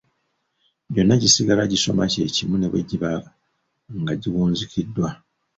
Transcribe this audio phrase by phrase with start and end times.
[0.93, 3.11] Gyonna gisigala gisoma kye kimu ne bwe giba
[3.99, 5.09] nga giwunzikiddwa.